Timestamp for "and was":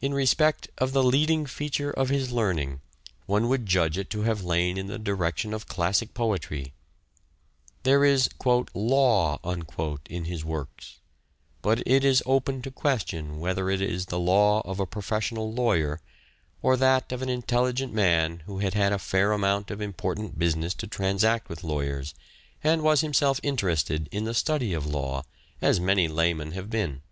22.62-23.00